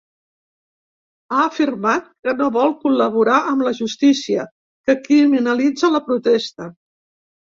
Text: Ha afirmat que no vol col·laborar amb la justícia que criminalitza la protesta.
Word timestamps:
Ha 1.33 1.41
afirmat 1.49 2.07
que 2.27 2.33
no 2.39 2.47
vol 2.55 2.71
col·laborar 2.85 3.37
amb 3.51 3.65
la 3.67 3.75
justícia 3.81 4.45
que 4.89 4.97
criminalitza 5.09 5.91
la 5.97 6.03
protesta. 6.09 6.71